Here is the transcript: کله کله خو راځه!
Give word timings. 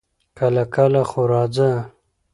کله 0.37 0.63
کله 0.75 1.01
خو 1.09 1.21
راځه! 1.31 1.71